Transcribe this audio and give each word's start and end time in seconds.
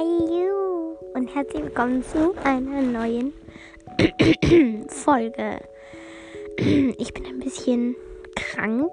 Hallo 0.00 0.96
und 1.12 1.34
herzlich 1.34 1.62
willkommen 1.62 2.02
zu 2.02 2.34
einer 2.42 2.80
neuen 2.80 3.34
Folge. 4.88 5.60
Ich 6.96 7.12
bin 7.12 7.26
ein 7.26 7.38
bisschen 7.38 7.94
krank, 8.34 8.90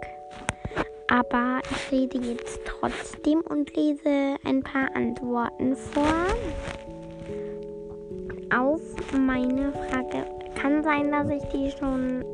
aber 1.07 1.62
ich 1.71 1.92
rede 1.93 2.17
jetzt 2.17 2.60
trotzdem 2.65 3.39
und 3.39 3.74
lese 3.74 4.35
ein 4.43 4.62
paar 4.62 4.93
Antworten 4.97 5.78
vor 5.78 6.25
auf 8.53 8.81
meine 9.17 9.71
Frage. 9.71 10.26
Kann 10.55 10.83
sein, 10.83 11.10
dass 11.10 11.29
ich 11.29 11.44
die 11.53 11.71
schon 11.71 12.26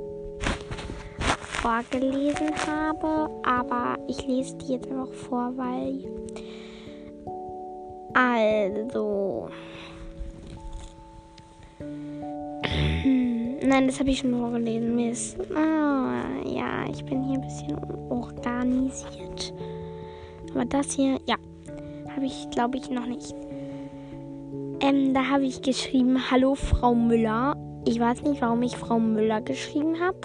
vorgelesen 1.62 2.50
habe, 2.66 3.30
aber 3.44 4.00
ich 4.08 4.26
lese 4.26 4.58
die 4.58 4.74
jetzt 4.74 4.90
einfach 4.90 5.13
vor, 5.13 5.54
weil 5.58 6.23
also. 8.13 9.49
Nein, 13.66 13.88
das 13.88 13.99
habe 13.99 14.09
ich 14.09 14.20
schon 14.20 14.38
vorgelesen. 14.38 14.95
Mist. 14.95 15.38
Oh, 15.52 15.55
ja, 15.55 16.85
ich 16.91 17.04
bin 17.05 17.23
hier 17.23 17.40
ein 17.40 17.41
bisschen 17.41 17.77
organisiert. 18.09 19.54
Aber 20.54 20.66
das 20.66 20.91
hier, 20.94 21.20
ja, 21.26 21.35
habe 22.16 22.26
ich, 22.26 22.49
glaube 22.52 22.77
ich, 22.77 22.90
noch 22.90 23.05
nicht. 23.05 23.34
Ähm, 24.82 25.13
da 25.13 25.30
habe 25.30 25.45
ich 25.45 25.62
geschrieben, 25.62 26.30
hallo 26.30 26.55
Frau 26.55 26.93
Müller. 26.93 27.55
Ich 27.85 27.99
weiß 27.99 28.23
nicht, 28.23 28.41
warum 28.41 28.62
ich 28.63 28.76
Frau 28.76 28.99
Müller 28.99 29.41
geschrieben 29.41 29.99
habe. 29.99 30.20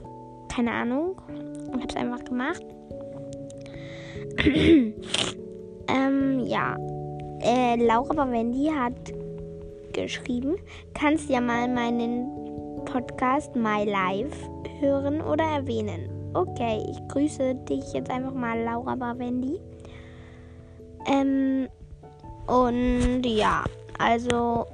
Keine 0.53 0.73
Ahnung. 0.73 1.21
Und 1.73 1.81
habe 1.81 1.89
es 1.89 1.97
einfach 1.97 2.25
gemacht. 2.25 2.63
ähm, 5.89 6.41
ja. 6.45 6.77
Äh, 7.41 7.77
Laura 7.77 8.15
Bavendi 8.15 8.67
hat 8.67 9.13
geschrieben, 9.93 10.57
kannst 10.95 11.29
ja 11.31 11.41
mal 11.41 11.69
meinen 11.69 12.85
Podcast 12.85 13.55
My 13.55 13.85
Life 13.85 14.37
hören 14.81 15.21
oder 15.21 15.45
erwähnen. 15.45 16.09
Okay, 16.35 16.85
ich 16.91 17.09
grüße 17.09 17.55
dich 17.69 17.93
jetzt 17.93 18.11
einfach 18.11 18.35
mal, 18.35 18.61
Laura 18.63 18.95
Bavendi. 18.95 19.61
Ähm, 21.07 21.69
und 22.47 23.23
ja, 23.25 23.65
also. 23.99 24.67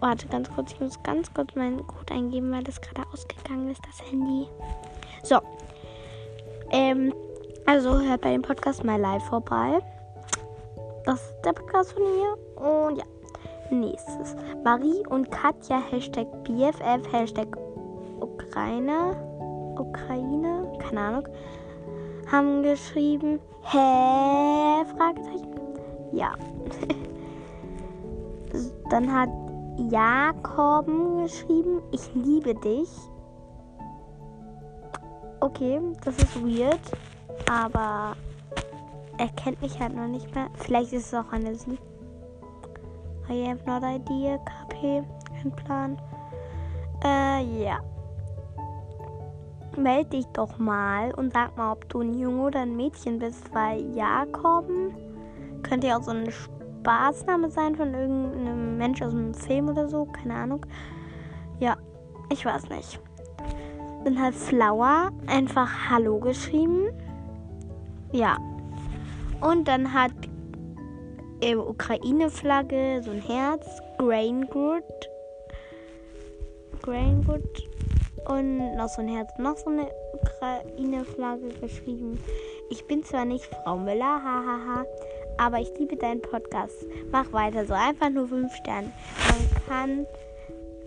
Warte 0.00 0.26
ganz 0.26 0.50
kurz, 0.50 0.72
ich 0.72 0.80
muss 0.80 1.00
ganz 1.04 1.32
kurz 1.32 1.54
meinen 1.54 1.86
Code 1.86 2.12
eingeben, 2.12 2.50
weil 2.50 2.64
das 2.64 2.80
gerade 2.80 3.08
ausgegangen 3.12 3.70
ist, 3.70 3.80
das 3.86 4.10
Handy. 4.10 4.48
So. 5.22 5.38
Ähm, 6.72 7.14
also 7.66 8.00
hört 8.00 8.20
bei 8.20 8.32
dem 8.32 8.42
Podcast 8.42 8.82
My 8.82 8.96
Life 8.96 9.26
vorbei. 9.26 9.80
Das 11.04 11.20
ist 11.20 11.34
der 11.44 11.52
Podcast 11.52 11.92
von 11.92 12.02
mir. 12.02 12.36
Und 12.56 12.98
ja, 12.98 13.04
nächstes. 13.70 14.36
Marie 14.62 15.02
und 15.08 15.30
Katja, 15.30 15.80
Hashtag 15.90 16.26
BFF, 16.44 17.12
Hashtag 17.12 17.48
Ukraine, 18.20 19.16
Ukraine, 19.76 20.70
keine 20.78 21.00
Ahnung, 21.00 21.28
haben 22.30 22.62
geschrieben, 22.62 23.40
hä? 23.62 24.84
Fragezeichen. 24.96 25.50
Ja. 26.12 26.34
Dann 28.90 29.12
hat 29.12 29.30
Jakob 29.90 30.86
geschrieben, 31.22 31.82
ich 31.90 32.14
liebe 32.14 32.54
dich. 32.54 32.90
Okay, 35.40 35.80
das 36.04 36.16
ist 36.18 36.44
weird, 36.44 36.80
aber 37.50 38.14
er 39.18 39.28
kennt 39.30 39.60
mich 39.60 39.78
halt 39.78 39.94
noch 39.94 40.08
nicht 40.08 40.34
mehr. 40.34 40.48
Vielleicht 40.54 40.92
ist 40.92 41.06
es 41.06 41.14
auch 41.14 41.32
eine 41.32 41.54
Sie. 41.54 41.78
I 43.30 43.48
have 43.48 43.64
not 43.66 43.82
idea, 43.82 44.38
KP, 44.38 45.02
kein 45.28 45.52
Plan. 45.52 45.98
Äh, 47.04 47.64
ja. 47.64 47.78
Meld 49.76 50.12
dich 50.12 50.26
doch 50.34 50.58
mal 50.58 51.14
und 51.14 51.32
sag 51.32 51.56
mal, 51.56 51.72
ob 51.72 51.88
du 51.88 52.00
ein 52.00 52.18
Junge 52.18 52.42
oder 52.42 52.60
ein 52.60 52.76
Mädchen 52.76 53.18
bist, 53.18 53.54
weil 53.54 53.80
Jakob 53.94 54.68
könnte 55.62 55.86
ja 55.86 55.98
auch 55.98 56.02
so 56.02 56.10
ein 56.10 56.30
Spaßname 56.30 57.48
sein 57.48 57.74
von 57.74 57.94
irgendeinem 57.94 58.76
Mensch 58.76 59.00
aus 59.00 59.14
einem 59.14 59.32
Film 59.32 59.68
oder 59.68 59.88
so, 59.88 60.04
keine 60.04 60.34
Ahnung. 60.34 60.66
Ja, 61.58 61.76
ich 62.28 62.44
weiß 62.44 62.68
nicht. 62.68 63.00
Dann 64.04 64.20
hat 64.20 64.34
Flower 64.34 65.10
einfach 65.26 65.70
Hallo 65.88 66.18
geschrieben. 66.18 66.88
Ja, 68.12 68.36
und 69.42 69.66
dann 69.68 69.92
hat 69.92 70.12
äh, 71.40 71.56
Ukraine-Flagge 71.56 73.02
so 73.04 73.10
ein 73.10 73.22
Herz, 73.22 73.66
Graingut. 73.98 74.84
Graingut. 76.82 77.68
Und 78.28 78.76
noch 78.76 78.88
so 78.88 79.02
ein 79.02 79.08
Herz, 79.08 79.30
noch 79.38 79.56
so 79.56 79.70
eine 79.70 79.88
Ukraine-Flagge 80.14 81.48
geschrieben. 81.60 82.18
Ich 82.70 82.86
bin 82.86 83.02
zwar 83.02 83.24
nicht 83.24 83.44
Frau 83.44 83.76
Müller, 83.76 84.22
hahaha, 84.22 84.84
aber 85.38 85.58
ich 85.58 85.76
liebe 85.78 85.96
deinen 85.96 86.22
Podcast. 86.22 86.86
Mach 87.10 87.32
weiter 87.32 87.66
so, 87.66 87.74
einfach 87.74 88.10
nur 88.10 88.28
fünf 88.28 88.54
Sterne. 88.54 88.92
Man 89.28 89.64
kann 89.68 90.06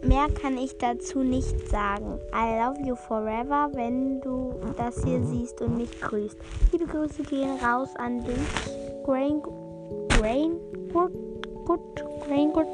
Mehr 0.06 0.28
kann 0.30 0.56
ich 0.56 0.78
dazu 0.78 1.24
nicht 1.24 1.68
sagen. 1.68 2.20
I 2.32 2.60
love 2.62 2.80
you 2.88 2.96
forever, 2.96 3.72
wenn 3.74 4.22
du 4.22 4.54
das 4.78 5.04
hier 5.04 5.24
siehst 5.24 5.60
und 5.62 5.78
mich 5.78 6.00
grüßt. 6.00 6.38
Liebe 6.72 6.86
Grüße 6.86 7.24
gehen 7.24 7.58
raus 7.58 7.90
an 7.96 8.24
dich. 8.24 8.36
Grain, 9.04 9.42
Grain, 10.10 10.60
Good, 10.94 11.12
Good, 11.66 12.04
Grain, 12.28 12.54
Good. 12.54 12.68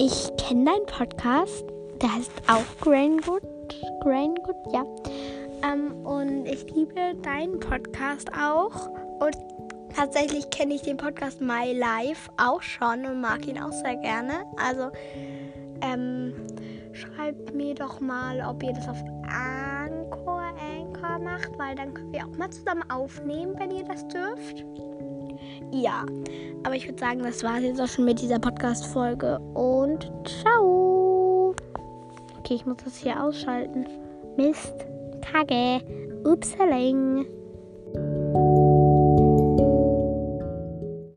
Ich 0.00 0.32
kenne 0.36 0.64
deinen 0.64 0.86
Podcast. 0.86 1.64
Der 2.02 2.12
heißt 2.12 2.32
auch 2.48 2.84
Grain 2.84 3.20
Good. 3.20 3.42
Grain 4.02 4.34
Good, 4.34 4.56
ja. 4.72 4.84
Ähm, 5.62 5.94
und 6.04 6.46
ich 6.46 6.68
liebe 6.74 7.14
deinen 7.22 7.60
Podcast 7.60 8.30
auch. 8.32 8.88
Und 9.20 9.36
tatsächlich 9.94 10.50
kenne 10.50 10.74
ich 10.74 10.82
den 10.82 10.96
Podcast 10.96 11.40
My 11.40 11.72
Life 11.72 12.28
auch 12.36 12.62
schon 12.62 13.06
und 13.06 13.20
mag 13.20 13.46
ihn 13.46 13.60
auch 13.60 13.72
sehr 13.72 13.96
gerne. 13.96 14.44
Also, 14.56 14.90
ähm, 15.80 16.17
schreibt 17.28 17.54
mir 17.54 17.74
doch 17.74 18.00
mal, 18.00 18.40
ob 18.40 18.62
ihr 18.62 18.72
das 18.72 18.88
auf 18.88 19.02
Anchor, 19.24 20.52
Anchor 20.58 21.18
macht, 21.18 21.58
weil 21.58 21.74
dann 21.74 21.92
können 21.92 22.12
wir 22.12 22.24
auch 22.24 22.36
mal 22.38 22.48
zusammen 22.50 22.82
aufnehmen, 22.90 23.54
wenn 23.58 23.70
ihr 23.70 23.84
das 23.84 24.06
dürft. 24.08 24.64
Ja, 25.70 26.06
aber 26.64 26.74
ich 26.74 26.86
würde 26.86 26.98
sagen, 26.98 27.22
das 27.22 27.42
war 27.42 27.58
es 27.58 27.64
jetzt 27.64 27.80
auch 27.80 27.86
schon 27.86 28.06
mit 28.06 28.20
dieser 28.20 28.38
Podcast-Folge 28.38 29.38
und 29.54 30.10
ciao. 30.26 31.54
Okay, 32.38 32.54
ich 32.54 32.66
muss 32.66 32.78
das 32.82 32.96
hier 32.96 33.22
ausschalten. 33.22 33.86
Mist. 34.36 34.86
Kacke. 35.20 35.82
Upsaling. 36.24 37.26